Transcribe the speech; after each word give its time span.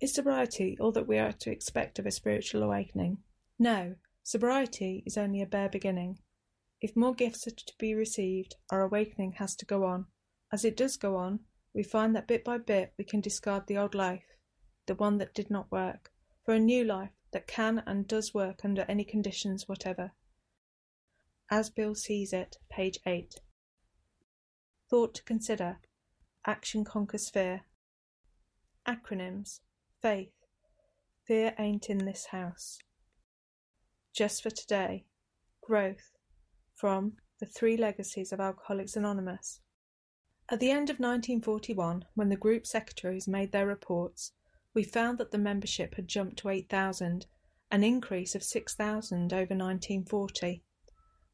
Is 0.00 0.12
sobriety 0.12 0.76
all 0.80 0.92
that 0.92 1.06
we 1.06 1.18
are 1.18 1.32
to 1.32 1.50
expect 1.50 1.98
of 1.98 2.06
a 2.06 2.10
spiritual 2.10 2.62
awakening? 2.62 3.18
No, 3.58 3.94
sobriety 4.22 5.02
is 5.06 5.16
only 5.16 5.40
a 5.40 5.46
bare 5.46 5.68
beginning. 5.68 6.18
If 6.80 6.96
more 6.96 7.14
gifts 7.14 7.46
are 7.46 7.52
to 7.52 7.72
be 7.78 7.94
received, 7.94 8.56
our 8.70 8.82
awakening 8.82 9.32
has 9.38 9.54
to 9.56 9.64
go 9.64 9.84
on. 9.84 10.06
As 10.52 10.64
it 10.64 10.76
does 10.76 10.96
go 10.96 11.16
on, 11.16 11.40
we 11.72 11.82
find 11.82 12.14
that 12.14 12.26
bit 12.26 12.44
by 12.44 12.58
bit 12.58 12.92
we 12.98 13.04
can 13.04 13.20
discard 13.20 13.66
the 13.66 13.78
old 13.78 13.94
life, 13.94 14.36
the 14.86 14.94
one 14.94 15.18
that 15.18 15.32
did 15.32 15.48
not 15.48 15.70
work, 15.70 16.12
for 16.44 16.54
a 16.54 16.60
new 16.60 16.84
life 16.84 17.12
that 17.30 17.46
can 17.46 17.82
and 17.86 18.06
does 18.06 18.34
work 18.34 18.64
under 18.64 18.84
any 18.88 19.04
conditions 19.04 19.68
whatever. 19.68 20.12
As 21.50 21.70
Bill 21.70 21.94
sees 21.94 22.32
it, 22.32 22.58
page 22.68 22.98
8. 23.06 23.36
Thought 24.90 25.14
to 25.14 25.24
consider. 25.24 25.78
Action 26.46 26.84
conquers 26.84 27.30
fear. 27.30 27.62
Acronyms 28.86 29.60
Faith. 30.04 30.34
Fear 31.26 31.54
ain't 31.58 31.88
in 31.88 32.04
this 32.04 32.26
house. 32.26 32.78
Just 34.12 34.42
for 34.42 34.50
today. 34.50 35.06
Growth. 35.62 36.12
From 36.74 37.14
The 37.40 37.46
Three 37.46 37.78
Legacies 37.78 38.30
of 38.30 38.38
Alcoholics 38.38 38.96
Anonymous. 38.96 39.60
At 40.50 40.60
the 40.60 40.70
end 40.70 40.90
of 40.90 40.98
1941, 40.98 42.04
when 42.12 42.28
the 42.28 42.36
group 42.36 42.66
secretaries 42.66 43.26
made 43.26 43.50
their 43.52 43.66
reports, 43.66 44.32
we 44.74 44.84
found 44.84 45.16
that 45.16 45.30
the 45.30 45.38
membership 45.38 45.94
had 45.94 46.06
jumped 46.06 46.36
to 46.40 46.50
8,000, 46.50 47.24
an 47.70 47.82
increase 47.82 48.34
of 48.34 48.44
6,000 48.44 49.32
over 49.32 49.54
1940. 49.54 50.62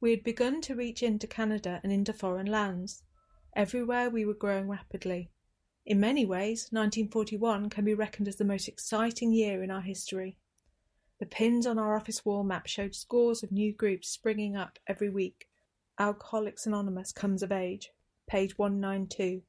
We 0.01 0.13
had 0.13 0.23
begun 0.23 0.61
to 0.61 0.77
reach 0.77 1.03
into 1.03 1.27
Canada 1.27 1.81
and 1.83 1.93
into 1.93 2.13
foreign 2.13 2.47
lands. 2.47 3.03
Everywhere 3.57 4.09
we 4.09 4.25
were 4.25 4.33
growing 4.33 4.69
rapidly. 4.69 5.33
In 5.91 5.99
many 5.99 6.25
ways, 6.25 6.69
1941 6.71 7.69
can 7.69 7.85
be 7.85 7.95
reckoned 7.95 8.29
as 8.29 8.37
the 8.37 8.45
most 8.45 8.69
exciting 8.69 9.33
year 9.33 9.61
in 9.61 9.73
our 9.73 9.81
history. 9.81 10.37
The 11.19 11.27
pins 11.27 11.67
on 11.67 11.81
our 11.81 11.97
office 11.97 12.25
wall 12.25 12.45
map 12.45 12.69
showed 12.69 12.95
scores 12.95 13.43
of 13.43 13.51
new 13.51 13.73
groups 13.73 14.09
springing 14.09 14.55
up 14.55 14.79
every 14.87 15.11
week. 15.11 15.49
Alcoholics 15.99 16.65
Anonymous 16.65 17.11
comes 17.11 17.43
of 17.43 17.51
age, 17.51 17.91
page 18.29 18.57
192. 18.57 19.43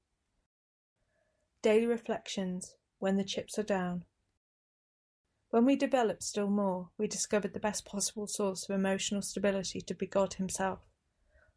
Daily 1.61 1.85
Reflections 1.85 2.73
When 2.97 3.17
the 3.17 3.23
Chips 3.23 3.59
Are 3.59 3.63
Down. 3.63 4.03
When 5.51 5.63
we 5.63 5.75
developed 5.75 6.23
still 6.23 6.49
more, 6.49 6.89
we 6.97 7.05
discovered 7.05 7.53
the 7.53 7.59
best 7.59 7.85
possible 7.85 8.25
source 8.25 8.67
of 8.67 8.73
emotional 8.73 9.21
stability 9.21 9.79
to 9.81 9.93
be 9.93 10.07
God 10.07 10.33
Himself. 10.33 10.79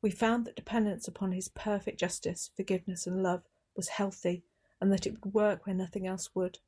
We 0.02 0.10
found 0.10 0.44
that 0.44 0.56
dependence 0.56 1.08
upon 1.08 1.32
His 1.32 1.48
perfect 1.48 1.98
justice, 1.98 2.50
forgiveness, 2.54 3.06
and 3.06 3.22
love 3.22 3.44
was 3.74 3.88
healthy 3.88 4.44
and 4.80 4.92
that 4.92 5.06
it 5.06 5.24
would 5.24 5.34
work 5.34 5.66
where 5.66 5.74
nothing 5.74 6.06
else 6.06 6.34
would. 6.34 6.58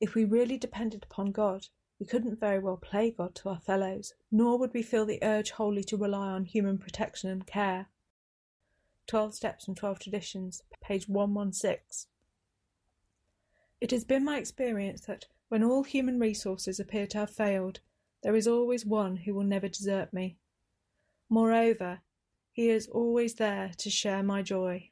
If 0.00 0.14
we 0.14 0.24
really 0.24 0.56
depended 0.56 1.04
upon 1.04 1.32
God, 1.32 1.66
we 1.98 2.06
couldn't 2.06 2.40
very 2.40 2.58
well 2.58 2.78
play 2.78 3.10
God 3.10 3.34
to 3.36 3.50
our 3.50 3.60
fellows, 3.60 4.14
nor 4.32 4.58
would 4.58 4.72
we 4.72 4.82
feel 4.82 5.04
the 5.04 5.22
urge 5.22 5.50
wholly 5.50 5.84
to 5.84 5.96
rely 5.96 6.28
on 6.28 6.46
human 6.46 6.78
protection 6.78 7.28
and 7.28 7.46
care. 7.46 7.88
12 9.06 9.34
Steps 9.34 9.68
and 9.68 9.76
12 9.76 9.98
Traditions, 9.98 10.62
page 10.80 11.08
116. 11.08 12.08
It 13.80 13.90
has 13.90 14.04
been 14.04 14.24
my 14.24 14.38
experience 14.38 15.02
that 15.02 15.26
when 15.48 15.64
all 15.64 15.82
human 15.82 16.18
resources 16.18 16.78
appear 16.78 17.06
to 17.08 17.18
have 17.18 17.30
failed, 17.30 17.80
there 18.22 18.36
is 18.36 18.46
always 18.46 18.86
one 18.86 19.16
who 19.16 19.34
will 19.34 19.44
never 19.44 19.68
desert 19.68 20.12
me. 20.12 20.36
Moreover, 21.28 22.00
he 22.52 22.70
is 22.70 22.86
always 22.88 23.34
there 23.34 23.72
to 23.78 23.90
share 23.90 24.22
my 24.22 24.42
joy, 24.42 24.90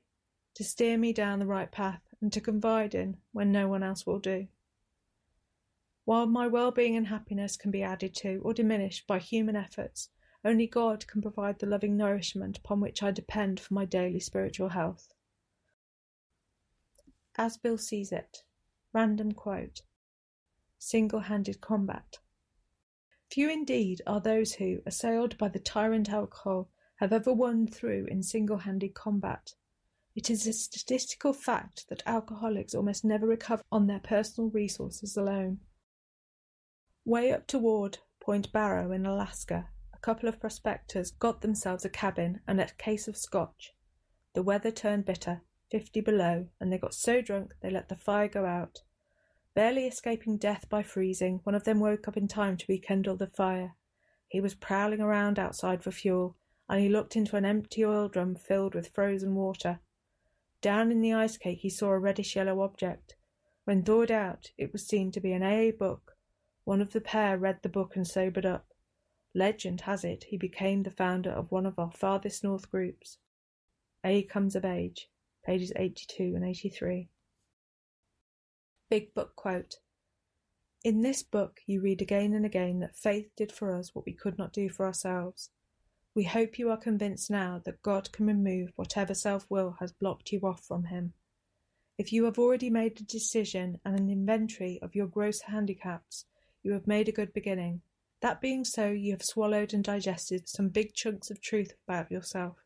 to 0.54 0.64
steer 0.64 0.98
me 0.98 1.12
down 1.12 1.38
the 1.38 1.47
right 1.47 1.70
path, 1.70 2.03
and 2.21 2.33
to 2.33 2.41
confide 2.41 2.95
in 2.95 3.17
when 3.33 3.53
no 3.53 3.69
one 3.69 3.83
else 3.83 4.06
will 4.06 4.19
do. 4.19 4.49
While 6.05 6.27
my 6.27 6.47
well-being 6.47 6.97
and 6.97 7.09
happiness 7.09 7.56
can 7.56 7.71
be 7.71 7.83
added 7.83 8.15
to 8.17 8.41
or 8.43 8.55
diminished 8.55 9.06
by 9.06 9.19
human 9.19 9.56
efforts, 9.56 10.09
only 10.45 10.67
God 10.67 11.06
can 11.06 11.21
provide 11.21 11.59
the 11.59 11.67
loving 11.67 11.97
nourishment 11.97 12.59
upon 12.59 12.81
which 12.81 13.03
I 13.03 13.11
depend 13.11 13.61
for 13.61 13.75
my 13.75 13.84
daily 13.84 14.21
spiritual 14.21 14.71
health. 14.71 15.12
As 17.37 17.56
Bill 17.56 17.79
sees 17.79 18.11
it, 18.11 18.43
random 18.93 19.33
quote 19.33 19.83
Single 20.79 21.21
handed 21.21 21.61
combat. 21.61 22.19
Few 23.31 23.50
indeed 23.50 24.00
are 24.06 24.21
those 24.21 24.55
who, 24.55 24.81
assailed 24.87 25.37
by 25.37 25.49
the 25.49 25.59
tyrant 25.59 26.09
alcohol, 26.09 26.71
have 26.97 27.12
ever 27.12 27.33
won 27.33 27.67
through 27.67 28.06
in 28.06 28.23
single 28.23 28.59
handed 28.59 28.95
combat. 28.95 29.55
It 30.19 30.31
is 30.31 30.49
a 30.49 30.53
statistical 30.53 31.33
fact 31.33 31.89
that 31.89 32.03
alcoholics 32.05 32.75
almost 32.75 33.05
never 33.05 33.25
recover 33.25 33.62
on 33.71 33.87
their 33.87 34.01
personal 34.01 34.51
resources 34.51 35.17
alone. 35.17 35.61
Way 37.05 37.31
up 37.31 37.47
toward 37.47 37.99
Point 38.19 38.53
Barrow 38.53 38.91
in 38.91 39.06
Alaska, 39.06 39.69
a 39.95 39.99
couple 39.99 40.29
of 40.29 40.41
prospectors 40.41 41.12
got 41.12 41.41
themselves 41.41 41.84
a 41.84 41.89
cabin 41.89 42.41
and 42.49 42.61
a 42.61 42.67
case 42.79 43.06
of 43.06 43.17
scotch. 43.17 43.75
The 44.34 44.43
weather 44.43 44.73
turned 44.73 45.05
bitter, 45.05 45.43
fifty 45.71 46.01
below, 46.01 46.49
and 46.61 46.73
they 46.73 46.79
got 46.79 46.95
so 46.95 47.21
drunk 47.21 47.55
they 47.62 47.71
let 47.71 47.89
the 47.89 47.95
fire 47.95 48.27
go 48.27 48.45
out. 48.45 48.83
Barely 49.55 49.87
escaping 49.87 50.37
death 50.37 50.69
by 50.69 50.83
freezing, 50.83 51.43
one 51.45 51.55
of 51.55 51.62
them 51.62 51.79
woke 51.79 52.09
up 52.09 52.17
in 52.17 52.27
time 52.27 52.56
to 52.56 52.67
rekindle 52.69 53.15
the 53.15 53.29
fire. 53.29 53.77
He 54.27 54.41
was 54.41 54.56
prowling 54.56 55.00
around 55.00 55.39
outside 55.39 55.85
for 55.85 55.93
fuel, 55.93 56.37
and 56.69 56.81
he 56.81 56.89
looked 56.89 57.15
into 57.15 57.37
an 57.37 57.45
empty 57.45 57.85
oil 57.85 58.09
drum 58.09 58.35
filled 58.35 58.75
with 58.75 58.89
frozen 58.89 59.37
water. 59.37 59.79
Down 60.60 60.91
in 60.91 61.00
the 61.00 61.12
ice 61.12 61.36
cake 61.36 61.60
he 61.60 61.70
saw 61.70 61.91
a 61.91 61.98
reddish 61.98 62.34
yellow 62.34 62.62
object. 62.62 63.16
When 63.64 63.82
thawed 63.82 64.10
out, 64.10 64.50
it 64.56 64.72
was 64.72 64.86
seen 64.86 65.12
to 65.12 65.20
be 65.20 65.32
an 65.32 65.42
AA 65.42 65.70
book. 65.70 66.16
One 66.64 66.80
of 66.80 66.92
the 66.92 67.00
pair 67.00 67.38
read 67.38 67.62
the 67.62 67.69
book 67.69 67.94
and 67.94 68.06
sobered 68.06 68.46
up. 68.46 68.74
Legend 69.34 69.82
has 69.82 70.04
it 70.04 70.24
he 70.24 70.36
became 70.36 70.82
the 70.82 70.91
founder 70.91 71.30
of 71.30 71.52
one 71.52 71.66
of 71.66 71.78
our 71.78 71.92
farthest 71.92 72.42
north 72.42 72.70
groups. 72.70 73.19
A 74.02 74.22
Comes 74.24 74.56
of 74.56 74.64
Age, 74.64 75.10
pages 75.44 75.72
82 75.76 76.34
and 76.34 76.44
83. 76.44 77.08
Big 78.90 79.14
Book 79.14 79.36
Quote 79.36 79.76
In 80.82 81.02
this 81.02 81.22
book 81.22 81.60
you 81.66 81.80
read 81.80 82.02
again 82.02 82.32
and 82.32 82.46
again 82.46 82.80
that 82.80 82.96
faith 82.96 83.30
did 83.36 83.52
for 83.52 83.75
us 83.75 83.94
what 83.94 84.06
we 84.06 84.12
could 84.12 84.38
not 84.38 84.52
do 84.52 84.69
for 84.69 84.86
ourselves. 84.86 85.50
We 86.14 86.24
hope 86.24 86.58
you 86.58 86.70
are 86.70 86.76
convinced 86.76 87.30
now 87.30 87.60
that 87.64 87.82
God 87.82 88.10
can 88.12 88.26
remove 88.26 88.72
whatever 88.76 89.14
self 89.14 89.46
will 89.48 89.76
has 89.80 89.92
blocked 89.92 90.32
you 90.32 90.41
off 90.41 90.64
from 90.64 90.84
Him. 90.84 91.12
If 91.96 92.12
you 92.12 92.24
have 92.24 92.38
already 92.38 92.70
made 92.70 93.00
a 93.00 93.04
decision 93.04 93.80
and 93.84 93.98
an 93.98 94.08
inventory 94.08 94.78
of 94.82 94.94
your 94.94 95.06
gross 95.06 95.42
handicaps, 95.42 96.24
you 96.62 96.72
have 96.72 96.86
made 96.86 97.08
a 97.08 97.12
good 97.12 97.32
beginning. 97.32 97.82
That 98.20 98.41
being 98.41 98.64
so, 98.64 98.88
you 98.88 99.12
have 99.12 99.22
swallowed 99.22 99.72
and 99.72 99.84
digested 99.84 100.48
some 100.48 100.69
big 100.69 100.94
chunks 100.94 101.30
of 101.30 101.41
truth 101.41 101.72
about 101.86 102.10
yourself. 102.10 102.56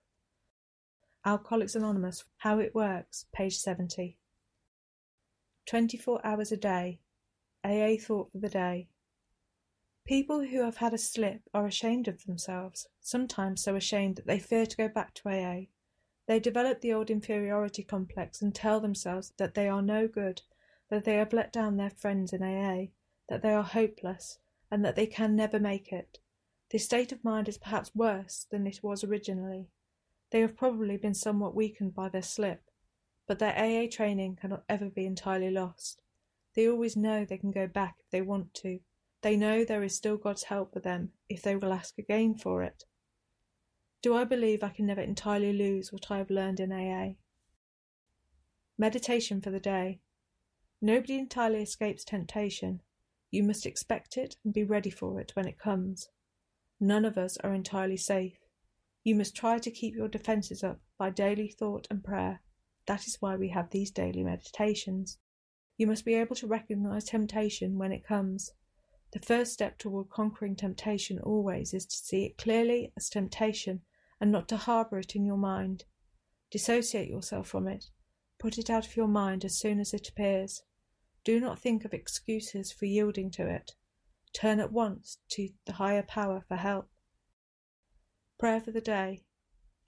Alcoholics 1.24 1.74
Anonymous 1.74 2.24
How 2.38 2.58
It 2.58 2.74
Works, 2.74 3.26
page 3.32 3.56
70. 3.56 4.16
24 5.66 6.26
hours 6.26 6.52
a 6.52 6.56
day. 6.56 6.98
AA 7.64 7.96
Thought 8.00 8.32
for 8.32 8.38
the 8.38 8.48
Day. 8.48 8.88
People 10.04 10.44
who 10.44 10.62
have 10.62 10.78
had 10.78 10.92
a 10.92 10.98
slip 10.98 11.42
are 11.54 11.66
ashamed 11.66 12.08
of 12.08 12.24
themselves, 12.24 12.88
sometimes 13.00 13.62
so 13.62 13.76
ashamed 13.76 14.16
that 14.16 14.26
they 14.26 14.40
fear 14.40 14.66
to 14.66 14.76
go 14.76 14.88
back 14.88 15.14
to 15.14 15.28
AA. 15.28 15.66
They 16.26 16.40
develop 16.40 16.80
the 16.80 16.92
old 16.92 17.08
inferiority 17.08 17.84
complex 17.84 18.42
and 18.42 18.52
tell 18.52 18.80
themselves 18.80 19.32
that 19.36 19.54
they 19.54 19.68
are 19.68 19.80
no 19.80 20.08
good, 20.08 20.42
that 20.88 21.04
they 21.04 21.14
have 21.14 21.32
let 21.32 21.52
down 21.52 21.76
their 21.76 21.90
friends 21.90 22.32
in 22.32 22.42
AA, 22.42 22.90
that 23.28 23.42
they 23.42 23.54
are 23.54 23.62
hopeless, 23.62 24.38
and 24.72 24.84
that 24.84 24.96
they 24.96 25.06
can 25.06 25.36
never 25.36 25.60
make 25.60 25.92
it. 25.92 26.18
This 26.70 26.84
state 26.84 27.12
of 27.12 27.22
mind 27.22 27.48
is 27.48 27.58
perhaps 27.58 27.94
worse 27.94 28.46
than 28.50 28.66
it 28.66 28.82
was 28.82 29.04
originally. 29.04 29.68
They 30.30 30.40
have 30.40 30.56
probably 30.56 30.96
been 30.96 31.14
somewhat 31.14 31.54
weakened 31.54 31.94
by 31.94 32.08
their 32.08 32.22
slip, 32.22 32.70
but 33.28 33.38
their 33.38 33.56
AA 33.56 33.86
training 33.88 34.36
cannot 34.36 34.64
ever 34.68 34.90
be 34.90 35.06
entirely 35.06 35.50
lost. 35.50 36.02
They 36.54 36.68
always 36.68 36.96
know 36.96 37.24
they 37.24 37.38
can 37.38 37.52
go 37.52 37.66
back 37.68 37.96
if 38.00 38.10
they 38.10 38.22
want 38.22 38.52
to, 38.54 38.80
they 39.22 39.36
know 39.36 39.64
there 39.64 39.82
is 39.82 39.96
still 39.96 40.16
God's 40.16 40.44
help 40.44 40.72
for 40.72 40.80
them 40.80 41.12
if 41.28 41.42
they 41.42 41.56
will 41.56 41.72
ask 41.72 41.98
again 41.98 42.34
for 42.34 42.62
it. 42.62 42.84
Do 44.02 44.16
I 44.16 44.24
believe 44.24 44.64
I 44.64 44.70
can 44.70 44.86
never 44.86 45.00
entirely 45.00 45.52
lose 45.52 45.92
what 45.92 46.10
I 46.10 46.18
have 46.18 46.30
learned 46.30 46.58
in 46.58 46.72
AA? 46.72 47.14
Meditation 48.76 49.40
for 49.40 49.50
the 49.50 49.60
day. 49.60 50.00
Nobody 50.80 51.18
entirely 51.18 51.62
escapes 51.62 52.04
temptation. 52.04 52.80
You 53.30 53.44
must 53.44 53.64
expect 53.64 54.16
it 54.16 54.36
and 54.44 54.52
be 54.52 54.64
ready 54.64 54.90
for 54.90 55.20
it 55.20 55.30
when 55.36 55.46
it 55.46 55.58
comes. 55.58 56.08
None 56.80 57.04
of 57.04 57.16
us 57.16 57.36
are 57.38 57.54
entirely 57.54 57.96
safe. 57.96 58.38
You 59.04 59.14
must 59.14 59.36
try 59.36 59.58
to 59.58 59.70
keep 59.70 59.94
your 59.94 60.08
defences 60.08 60.64
up 60.64 60.80
by 60.98 61.10
daily 61.10 61.48
thought 61.48 61.86
and 61.88 62.02
prayer. 62.02 62.42
That 62.86 63.06
is 63.06 63.18
why 63.20 63.36
we 63.36 63.50
have 63.50 63.70
these 63.70 63.92
daily 63.92 64.24
meditations. 64.24 65.18
You 65.76 65.86
must 65.86 66.04
be 66.04 66.14
able 66.14 66.34
to 66.36 66.48
recognize 66.48 67.04
temptation 67.04 67.78
when 67.78 67.92
it 67.92 68.04
comes. 68.04 68.50
The 69.12 69.20
first 69.20 69.52
step 69.52 69.76
toward 69.76 70.08
conquering 70.08 70.56
temptation 70.56 71.18
always 71.18 71.74
is 71.74 71.84
to 71.84 71.96
see 71.96 72.24
it 72.24 72.38
clearly 72.38 72.92
as 72.96 73.10
temptation 73.10 73.82
and 74.18 74.32
not 74.32 74.48
to 74.48 74.56
harbour 74.56 74.98
it 74.98 75.14
in 75.14 75.26
your 75.26 75.36
mind. 75.36 75.84
Dissociate 76.50 77.10
yourself 77.10 77.46
from 77.46 77.68
it. 77.68 77.90
Put 78.38 78.56
it 78.56 78.70
out 78.70 78.86
of 78.86 78.96
your 78.96 79.08
mind 79.08 79.44
as 79.44 79.58
soon 79.58 79.80
as 79.80 79.92
it 79.92 80.08
appears. 80.08 80.62
Do 81.24 81.40
not 81.40 81.58
think 81.58 81.84
of 81.84 81.92
excuses 81.92 82.72
for 82.72 82.86
yielding 82.86 83.30
to 83.32 83.46
it. 83.46 83.72
Turn 84.32 84.60
at 84.60 84.72
once 84.72 85.18
to 85.28 85.50
the 85.66 85.74
higher 85.74 86.02
power 86.02 86.40
for 86.48 86.56
help. 86.56 86.88
Prayer 88.38 88.62
for 88.62 88.70
the 88.70 88.80
day. 88.80 89.24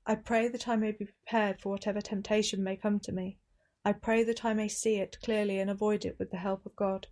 I 0.04 0.16
pray 0.16 0.48
that 0.48 0.68
I 0.68 0.76
may 0.76 0.92
be 0.92 1.06
prepared 1.06 1.62
for 1.62 1.70
whatever 1.70 2.02
temptation 2.02 2.62
may 2.62 2.76
come 2.76 3.00
to 3.00 3.12
me. 3.12 3.38
I 3.86 3.94
pray 3.94 4.22
that 4.24 4.44
I 4.44 4.52
may 4.52 4.68
see 4.68 4.96
it 4.96 5.16
clearly 5.22 5.58
and 5.58 5.70
avoid 5.70 6.04
it 6.04 6.18
with 6.18 6.30
the 6.30 6.36
help 6.36 6.66
of 6.66 6.76
God. 6.76 7.06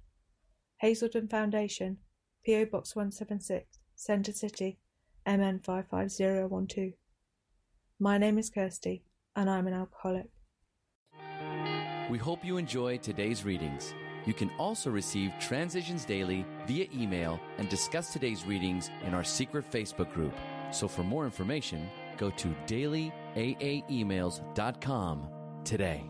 Hazelden 0.83 1.29
Foundation, 1.29 1.97
P.O. 2.45 2.67
Box 2.67 2.95
176, 2.97 3.79
Centre 3.95 4.33
City, 4.33 4.81
MN 5.25 5.61
55012. 5.61 6.95
My 8.01 8.19
name 8.19 8.37
is 8.37 8.51
Kirsty, 8.51 9.05
and 9.37 9.49
I'm 9.49 9.69
an 9.69 9.75
alcoholic. 9.75 10.27
We 12.11 12.19
hope 12.19 12.45
you 12.45 12.57
enjoy 12.57 12.99
today's 12.99 13.45
readings. 13.45 13.95
You 14.27 14.35
can 14.35 14.51
also 14.59 14.91
receive 14.91 15.33
Transitions 15.39 16.05
Daily 16.05 16.45
via 16.67 16.89
email 16.93 17.39
and 17.59 17.69
discuss 17.69 18.13
today's 18.13 18.45
readings 18.45 18.91
in 19.07 19.15
our 19.15 19.23
secret 19.23 19.71
Facebook 19.71 20.13
group. 20.13 20.35
So 20.73 20.89
for 20.89 21.05
more 21.05 21.25
information, 21.25 21.89
go 22.17 22.31
to 22.31 22.49
dailyaaemails.com 22.67 25.29
today. 25.63 26.05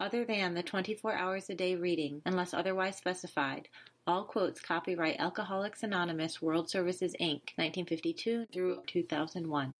Other 0.00 0.24
than 0.24 0.54
the 0.54 0.62
24 0.62 1.12
hours 1.12 1.50
a 1.50 1.56
day 1.56 1.74
reading, 1.74 2.22
unless 2.24 2.54
otherwise 2.54 2.96
specified, 2.96 3.68
all 4.08 4.24
quotes 4.24 4.58
copyright 4.58 5.20
Alcoholics 5.20 5.82
Anonymous 5.82 6.40
World 6.40 6.70
Services 6.70 7.14
Inc., 7.20 7.52
1952 7.56 8.46
through 8.50 8.82
2001. 8.86 9.74